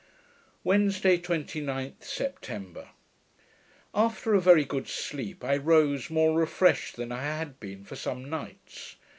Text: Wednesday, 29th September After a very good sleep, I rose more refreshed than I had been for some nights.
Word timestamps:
Wednesday, 0.63 1.19
29th 1.19 2.03
September 2.03 2.89
After 3.93 4.33
a 4.33 4.41
very 4.41 4.65
good 4.65 4.87
sleep, 4.87 5.43
I 5.43 5.55
rose 5.57 6.09
more 6.09 6.35
refreshed 6.39 6.95
than 6.95 7.11
I 7.11 7.21
had 7.21 7.59
been 7.59 7.83
for 7.83 7.95
some 7.95 8.27
nights. 8.27 8.95